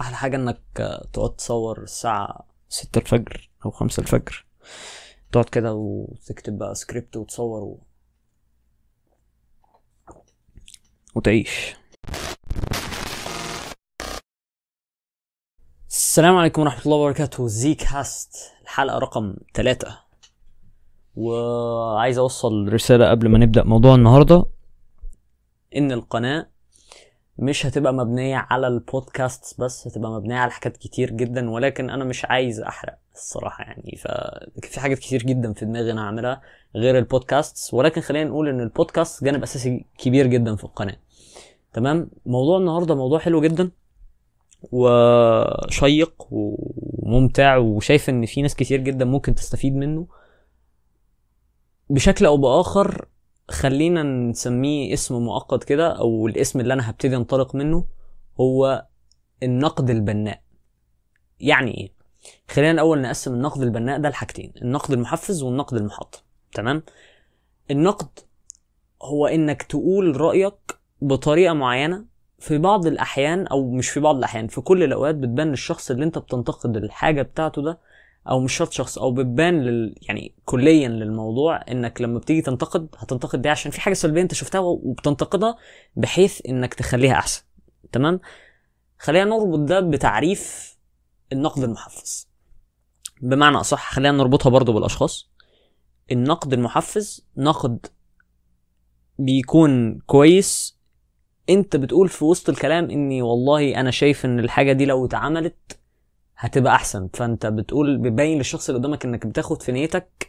[0.00, 0.60] أحلى حاجة إنك
[1.12, 4.46] تقعد تصور الساعة ستة الفجر أو خمسة الفجر.
[5.32, 7.80] تقعد كده وتكتب بقى سكريبت وتصور و...
[11.14, 11.76] وتعيش.
[15.88, 17.46] السلام عليكم ورحمة الله وبركاته.
[17.46, 19.98] Zcast الحلقة رقم ثلاثة
[21.16, 24.46] وعايز أوصل رسالة قبل ما نبدأ موضوع النهاردة.
[25.76, 26.50] إن القناة
[27.38, 32.24] مش هتبقى مبنية على البودكاست بس هتبقى مبنية على حاجات كتير جدا ولكن أنا مش
[32.24, 33.96] عايز أحرق الصراحة يعني.
[33.98, 36.40] ففي حاجات كتير جدا في دماغي أنا هعملها
[36.76, 40.96] غير البودكاست ولكن خلينا نقول إن البودكاست جانب أساسي كبير جدا في القناة.
[41.72, 43.70] تمام؟ موضوع النهاردة موضوع حلو جدا
[44.72, 50.06] وشيق وممتع وشايف إن في ناس كتير جدا ممكن تستفيد منه.
[51.90, 53.08] بشكل أو بآخر
[53.50, 57.84] خلينا نسميه اسم مؤقت كده أو الاسم اللي أنا هبتدي أنطلق منه
[58.40, 58.86] هو
[59.42, 60.42] النقد البناء.
[61.40, 61.92] يعني إيه؟
[62.48, 66.18] خلينا الأول نقسم النقد البناء ده لحاجتين النقد المحفز والنقد المحطم
[66.52, 66.82] تمام؟
[67.70, 68.08] النقد
[69.02, 70.54] هو إنك تقول رأيك
[71.02, 72.04] بطريقة معينة
[72.38, 76.18] في بعض الأحيان أو مش في بعض الأحيان في كل الأوقات بتبان للشخص اللي أنت
[76.18, 77.78] بتنتقد الحاجة بتاعته ده
[78.28, 83.42] أو مش شرط شخص أو بتبان لل يعني كليا للموضوع إنك لما بتيجي تنتقد هتنتقد
[83.42, 85.56] دي عشان في حاجة سلبية أنت شفتها وبتنتقدها
[85.96, 87.42] بحيث إنك تخليها أحسن.
[87.92, 88.20] تمام؟
[88.98, 90.76] خلينا نربط ده بتعريف
[91.32, 92.28] النقد المحفز.
[93.22, 95.30] بمعنى أصح خلينا نربطها برضو بالأشخاص.
[96.12, 97.86] النقد المحفز نقد
[99.18, 100.78] بيكون كويس.
[101.50, 105.78] أنت بتقول في وسط الكلام إني والله أنا شايف إن الحاجة دي لو اتعملت
[106.38, 107.08] هتبقى أحسن.
[107.14, 110.28] فأنت بتقول بيبين للشخص اللي قدامك إنك بتاخد في نيتك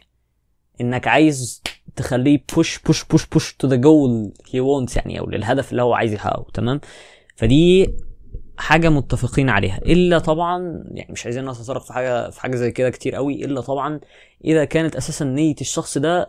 [0.80, 1.62] إنك عايز
[1.96, 5.94] تخليه push push push push to the goal he wants يعني أو للهدف اللي هو
[5.94, 6.46] عايز يحققه.
[6.54, 6.80] تمام؟
[7.36, 7.94] فدي
[8.58, 9.78] حاجة متفقين عليها.
[9.78, 13.44] إلا طبعا يعني مش عايزين نتطرق في حاجة في حاجة زي كده كتير قوي.
[13.44, 14.00] إلا طبعا
[14.44, 16.26] إذا كانت أساسا نية الشخص ده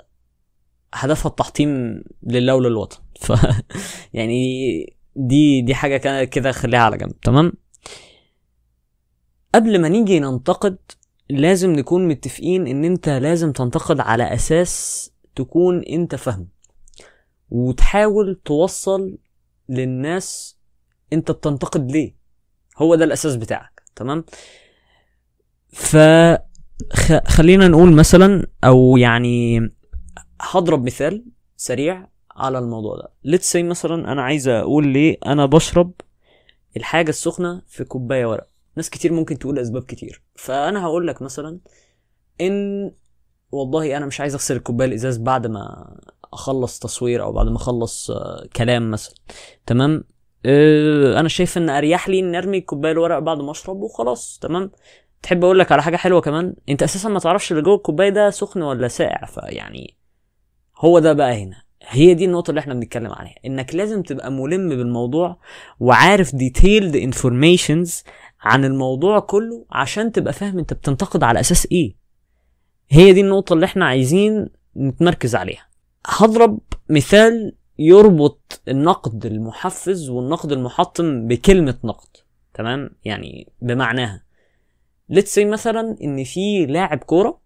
[0.93, 2.97] هدفها التحطيم لله وللوطن.
[3.21, 3.33] ف
[4.13, 7.19] يعني دي دي حاجة كده خليها على جنب.
[7.19, 7.53] تمام؟
[9.55, 10.77] قبل ما نيجي ننتقد
[11.29, 16.47] لازم نكون متفقين إن أنت لازم تنتقد على أساس تكون أنت فاهم.
[17.49, 19.17] وتحاول توصل
[19.69, 20.57] للناس
[21.13, 22.15] أنت بتنتقد ليه.
[22.77, 24.25] هو ده الأساس بتاعك تمام؟
[25.73, 25.97] ف
[27.27, 29.59] خلينا نقول مثلا أو يعني
[30.41, 31.25] هضرب مثال
[31.57, 33.11] سريع على الموضوع ده.
[33.23, 35.91] ليتس مثلا أنا عايز أقول ليه أنا بشرب
[36.77, 38.47] الحاجة السخنة في كوباية ورق.
[38.75, 40.21] ناس كتير ممكن تقول أسباب كتير.
[40.35, 41.59] فأنا هقول لك مثلا
[42.41, 42.91] إن
[43.51, 45.95] والله أنا مش عايز أغسل الكوباية الإزاز بعد ما
[46.33, 48.11] أخلص تصوير أو بعد ما أخلص
[48.55, 49.15] كلام مثلا.
[49.65, 50.03] تمام؟
[50.45, 54.39] آه أنا شايف إن أريح لي ان أرمي الكوبايه الورق بعد ما أشرب وخلاص.
[54.41, 54.71] تمام؟
[55.21, 58.29] تحب أقول لك على حاجة حلوة كمان؟ أنت أساسا ما تعرفش اللي جوه الكوباية ده
[58.29, 59.97] سخن ولا ساقع فيعني
[60.77, 61.63] هو ده بقى هنا.
[61.87, 63.35] هي دي النقطة اللي إحنا بنتكلم عليها.
[63.45, 65.39] إنك لازم تبقى ملم بالموضوع
[65.79, 68.03] وعارف detailed informations
[68.41, 71.95] عن الموضوع كله عشان تبقى فاهم انت بتنتقد على أساس إيه.
[72.89, 75.67] هي دي النقطة اللي إحنا عايزين نتمركز عليها.
[76.07, 76.59] هضرب
[76.89, 82.17] مثال يربط النقد المحفز والنقد المحطم بكلمة نقد
[82.53, 84.23] تمام؟ يعني بمعناها
[85.09, 87.41] let's مثلا إن في لاعب كورة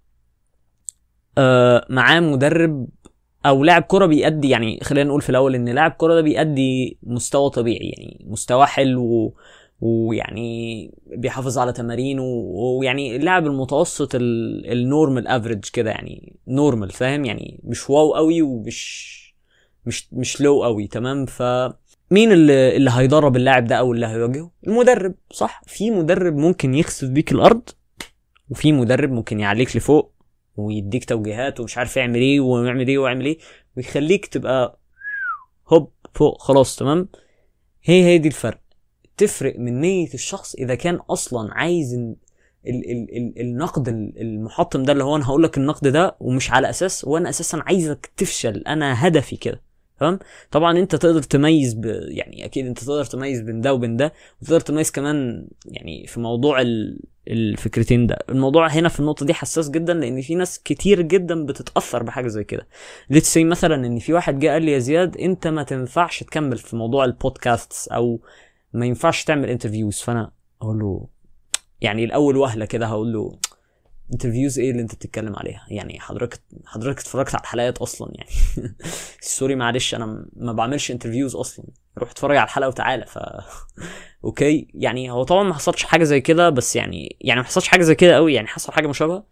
[1.37, 2.87] آه معاه مدرب
[3.45, 7.49] أو لاعب كرة بيأدي يعني خلينا نقول في الأول إن لاعب كرة ده بيأدي مستوى
[7.49, 9.33] طبيعي يعني مستوى حلو
[9.81, 17.59] ويعني بيحافظ على تمارينه ويعني اللاعب المتوسط ال normal average كده يعني normal فاهم؟ يعني
[17.63, 19.15] مش wow قوي ومش
[19.85, 21.41] مش مش low قوي تمام؟ ف
[22.11, 27.07] مين اللي اللي هيدرب اللاعب ده أو اللي هيواجهه؟ المدرب صح؟ في مدرب ممكن يخسف
[27.09, 27.69] بيك الأرض
[28.49, 30.11] وفي مدرب ممكن يعليك لفوق
[30.57, 33.37] ويديك توجيهات ومش عارف يعمل إيه ويعمل إيه ويعمل إيه
[33.77, 34.79] ويخليك تبقى
[35.67, 37.09] هوب فوق خلاص تمام؟
[37.83, 38.59] هي هي دي الفرق.
[39.17, 42.15] تفرق من نية الشخص إذا كان أصلا عايز ال
[42.67, 43.87] ال ال النقد
[44.17, 48.11] المحطم ده اللي هو أنا هقول لك النقد ده ومش على أساس وأنا أساسا عايزك
[48.17, 49.61] تفشل أنا هدفي كده
[49.99, 50.19] تمام؟
[50.51, 51.85] طبعا أنت تقدر تميز ب...
[52.07, 56.61] يعني أكيد أنت تقدر تميز بين ده وبين ده وتقدر تميز كمان يعني في موضوع
[56.61, 56.99] ال...
[57.27, 58.17] الفكرتين ده.
[58.29, 62.43] الموضوع هنا في النقطة دي حساس جدا لأن في ناس كتير جدا بتتأثر بحاجة زي
[62.43, 62.67] كده.
[63.09, 66.57] let's say مثلا إن في واحد جه قال لي يا زياد أنت ما تنفعش تكمل
[66.57, 68.19] في موضوع البودكاست أو
[68.73, 70.31] ما ينفعش تعمل interviews فأنا
[70.61, 71.07] أقول له
[71.81, 73.39] يعني الأول وهلة كده هقول له
[74.13, 78.29] interviews إيه اللي أنت بتتكلم عليها؟ يعني حضرتك حضرتك اتفرجت على الحلقات أصلا يعني.
[79.21, 81.65] sorry معلش أنا ما بعملش interviews أصلا.
[81.97, 83.05] روح اتفرج على الحلقة وتعالى.
[83.05, 83.19] ف
[84.25, 87.81] أوكي يعني هو طبعا ما حصلش حاجة زي كده بس يعني يعني ما حصلش حاجة
[87.81, 89.25] زي كده قوي يعني حصل حاجة مشابهة.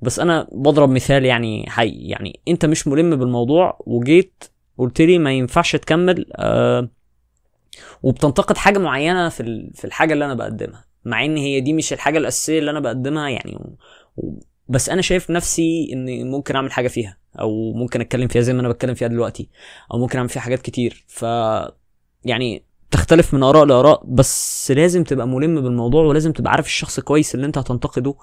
[0.00, 4.44] بس أنا بضرب مثال يعني حي يعني أنت مش ملم بالموضوع وجيت
[4.78, 6.88] قلت لي ما ينفعش تكمل آه
[8.02, 12.18] وبتنتقد حاجة معينة في في الحاجة اللي أنا بقدمها مع إن هي دي مش الحاجة
[12.18, 13.76] الأساسية اللي أنا بقدمها يعني و...
[14.16, 14.40] و...
[14.68, 18.60] بس أنا شايف نفسي اني ممكن أعمل حاجة فيها أو ممكن أتكلم فيها زي ما
[18.60, 19.48] أنا بتكلم فيها دلوقتي
[19.94, 21.04] أو ممكن أعمل فيها حاجات كتير.
[21.08, 21.22] ف
[22.24, 27.34] يعني تختلف من آراء لآراء بس لازم تبقى ملم بالموضوع ولازم تبقى عارف الشخص كويس
[27.34, 28.14] اللي أنت هتنتقده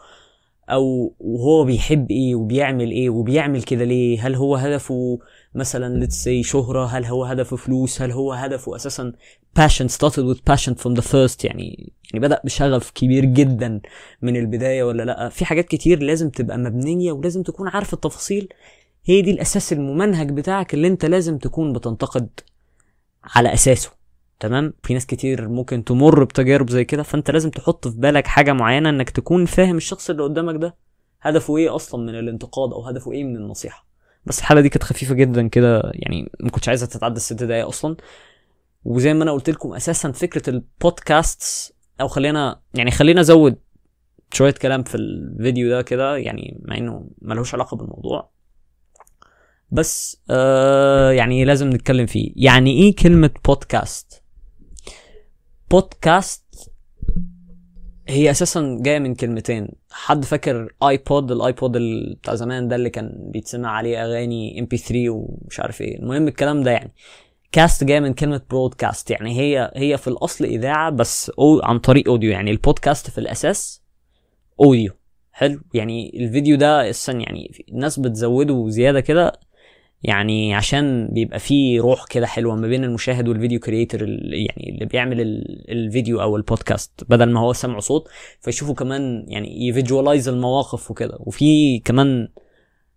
[0.69, 5.19] أو وهو بيحب إيه وبيعمل إيه وبيعمل كده ليه؟ هل هو هدفه
[5.56, 9.13] مثلا let's say شهرة؟ هل هو هدفه فلوس؟ هل هو هدفه أساسا
[9.59, 13.81] passion started with passion from the first يعني يعني بدأ بشغف كبير جدا
[14.21, 18.50] من البداية ولا لأ؟ في حاجات كتير لازم تبقى مبنية ولازم تكون عارف التفاصيل.
[19.06, 22.29] هي دي الأساس الممنهج بتاعك اللي أنت لازم تكون بتنتقد
[23.23, 23.91] على أساسه.
[24.39, 28.53] تمام؟ في ناس كتير ممكن تمر بتجارب زي كده فانت لازم تحط في بالك حاجة
[28.53, 30.75] معينة انك تكون فاهم الشخص اللي قدامك ده
[31.21, 33.87] هدفه إيه أصلا من الانتقاد أو هدفه إيه من النصيحة.
[34.25, 37.95] بس الحلقة دي كانت خفيفة جدا كده يعني ما كنتش عايزها تتعدى الست دقايق أصلا.
[38.85, 43.55] وزي ما أنا قلت لكم أساسا فكرة البودكاست أو خلينا يعني خلينا أزود
[44.33, 48.29] شوية كلام في الفيديو ده كده يعني مع إنه ملوش علاقة بالموضوع.
[49.71, 52.31] بس آه يعني لازم نتكلم فيه.
[52.35, 54.23] يعني إيه كلمة بودكاست
[55.71, 56.71] بودكاست
[58.07, 59.67] هي أساسا جاية من كلمتين.
[59.91, 65.59] حد فاكر آيبود؟ الآيبود ال- بتاع زمان ده اللي كان بيتسمع عليه أغاني MP3 ومش
[65.59, 66.00] عارف إيه.
[66.00, 66.94] المهم الكلام ده يعني.
[67.51, 72.09] cast جاية من كلمة broadcast يعني هي هي في الأصل إذاعة بس أو عن طريق
[72.09, 72.31] audio.
[72.31, 73.83] يعني البودكاست في الأساس
[74.62, 74.92] audio.
[75.31, 75.59] حلو.
[75.73, 79.39] يعني الفيديو ده أساسا يعني الناس بتزوده زيادة كده
[80.07, 85.22] يعني عشان بيبقى فيه روح كده حلوة ما بين المشاهد والفيديو creator يعني اللي بيعمل
[85.22, 88.07] ال- الفيديو أو البودكاست بدل ما هو سمعه صوت
[88.42, 91.18] فيشوفوا كمان يعني ي visualize المواقف وكده.
[91.19, 92.28] وفي كمان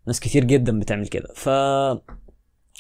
[0.07, 1.29] ناس كتير جدا بتعمل كده.
[1.35, 1.49] ف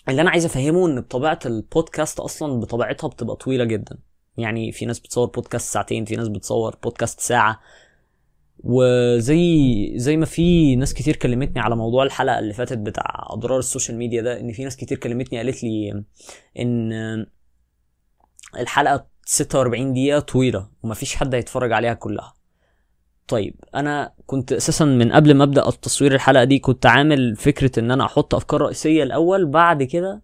[0.08, 3.98] اللي أنا عايز أفهمه إن بطبيعة البودكاست أصلا بطبيعتها بتبقى طويلة جدا.
[4.36, 7.60] يعني في ناس بتصور بودكاست ساعتين في ناس بتصور بودكاست ساعة.
[8.64, 13.64] وزي زي ما في ناس كتير كلمتني على موضوع الحلقة اللي فاتت بتاع أضرار ال
[13.64, 16.04] social media ده إن في ناس كتير كلمتني قالت لي
[16.58, 16.92] إن
[18.58, 22.34] الحلقة 46 دقيقة طويلة ومفيش حد هيتفرج عليها كلها.
[23.28, 27.90] طيب أنا كنت أساسا من قبل ما أبدأ التصوير الحلقة دي كنت عامل فكرة إن
[27.90, 30.22] أنا أحط أفكار رئيسية الأول بعد كده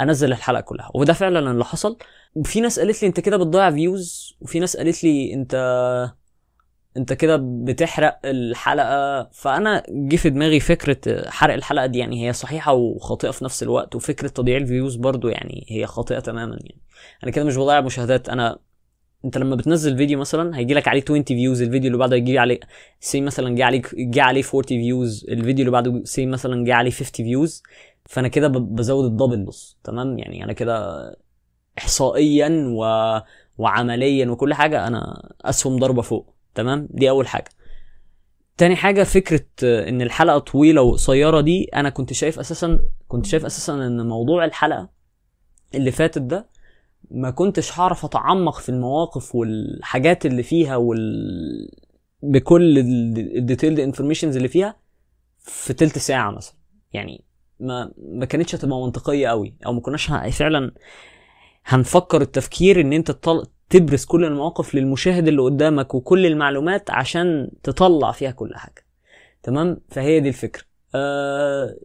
[0.00, 0.90] أنزل الحلقة كلها.
[0.94, 1.96] وده فعلا اللي حصل.
[2.34, 5.54] وفي ناس قالت لي أنت كده بتضيع views وفي ناس قالت لي أنت
[6.96, 9.28] انت كده بتحرق الحلقة.
[9.32, 13.94] فأنا جه في دماغي فكرة حرق الحلقة دي يعني هي صحيحة وخاطئة في نفس الوقت
[13.94, 16.80] وفكرة تضييع ال views برضو يعني هي خاطئة تماما يعني.
[17.24, 18.28] أنا كده مش بضيع مشاهدات.
[18.28, 18.58] أنا
[19.24, 22.60] أنت لما بتنزل فيديو مثلا هيجي لك عليه 20 views الفيديو اللي بعده يجي عليه
[23.00, 26.90] سي مثلا جه عليه جه عليه 40 views الفيديو اللي بعده سي مثلا جه عليه
[26.90, 27.62] 50 views
[28.06, 31.02] فأنا كده بزود ال double بس تمام؟ يعني أنا كده
[31.78, 32.84] احصائيا و...
[33.58, 36.31] وعمليا وكل حاجة أنا أسهم ضربة فوق.
[36.54, 37.50] تمام؟ دي أول حاجة.
[38.56, 42.78] تاني حاجة فكرة آه، إن الحلقة طويلة وقصيرة دي أنا كنت شايف أساسا
[43.08, 44.88] كنت شايف أساسا إن موضوع الحلقة
[45.74, 46.48] اللي فاتت ده
[47.10, 51.70] ما كنتش هعرف أتعمق في المواقف والحاجات اللي فيها وال
[52.22, 54.76] بكل ال detailed informations اللي فيها
[55.38, 56.54] في تلت ساعة مثلا.
[56.92, 57.24] يعني
[57.60, 60.72] ما ما كانتش هتبقى منطقية قوي أو ما كناش فعلا
[61.64, 63.46] هنفكر التفكير أنت تطل...
[63.72, 68.84] تبرز كل المواقف للمشاهد اللي قدامك وكل المعلومات عشان تطلع فيها كل حاجة.
[69.42, 70.62] تمام؟ فهي دي الفكرة.
[70.94, 71.76] أه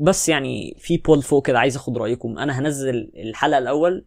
[0.00, 2.38] بس يعني في بول فوق كده عايز أخد رأيكم.
[2.38, 4.04] أنا هنزل الحلقة الأول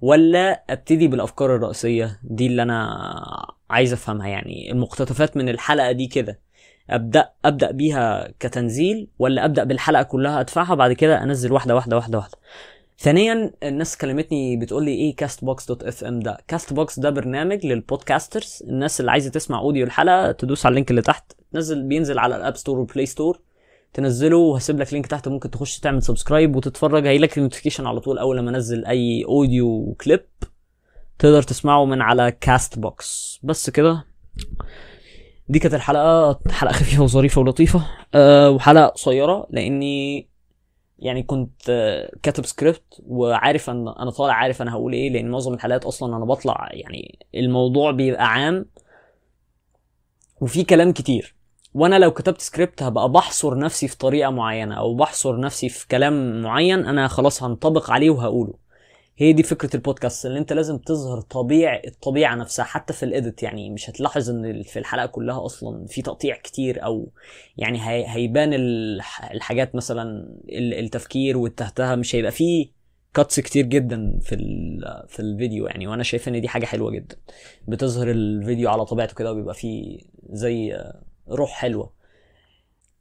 [0.00, 3.04] ولا أبتدي بالأفكار الرئيسية؟ دي اللي أنا
[3.70, 4.72] عايز أفهمها يعني.
[4.72, 6.40] المقتطفات من الحلقة دي كده.
[6.90, 12.18] أبدأ أبدأ بيها كتنزيل ولا أبدأ بالحلقة كلها أدفعها بعد كده أنزل واحدة واحدة واحدة
[12.18, 12.38] واحدة؟
[12.98, 16.38] ثانيا الناس كلمتني بتقول لي إيه Castbox dot FM ده.
[16.48, 20.90] Castbox ده برنامج لل podcasters الناس اللي عايزة تسمع audio الحلقة تدوس على ال link
[20.90, 21.32] اللي تحت.
[21.52, 23.40] تنزل بينزل على ال App Store وال Play Store
[23.92, 27.06] تنزله وهسيب لك link تحت ممكن تخش تعمل subscribe وتتفرج.
[27.06, 30.26] هيجيلك ال notification على طول أول لما أنزل أي audio clip
[31.18, 34.04] تقدر تسمعه من على Castbox بس كده.
[35.48, 36.40] دي كانت الحلقة.
[36.50, 37.86] حلقة خفيفة وظريفة ولطيفة.
[38.14, 40.28] أه وحلقة قصيرة لأني
[40.98, 45.54] يعني كنت آه، كاتب سكريبت وعارف أن أنا طالع عارف أنا هقول إيه لأن معظم
[45.54, 48.66] الحلقات أصلا أنا بطلع يعني الموضوع بيبقى عام
[50.40, 51.34] وفي كلام كتير.
[51.74, 56.42] وأنا لو كتبت سكريبت هبقى بحصر نفسي في طريقة معينة أو بحصر نفسي في كلام
[56.42, 58.63] معين أنا خلاص هنطبق عليه وهقوله.
[59.16, 63.42] هي دي فكرة البودكاست ان انت لازم تظهر طبيعه الطبيعة نفسها حتى في ال edit
[63.42, 67.08] يعني مش هتلاحظ إن في الحلقة كلها أصلا في تقطيع كتير أو
[67.56, 70.02] يعني هي هيبان الح- الحاجات مثلا
[70.48, 72.68] ال- التفكير والتهتهه مش هيبقى فيه
[73.14, 74.36] cuts كتير جدا في
[75.08, 77.16] في الفيديو يعني وأنا شايف إن دي حاجة حلوة جدا.
[77.68, 79.98] بتظهر الفيديو على طبيعته كده وبيبقى فيه
[80.30, 80.78] زي
[81.28, 81.92] روح حلوة.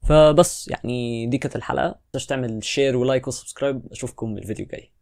[0.09, 1.99] فبس يعني دي كانت الحلقة.
[2.27, 4.92] تعمل شير ولايك وسبسكرايب أشوفكم الفيديو الجاي.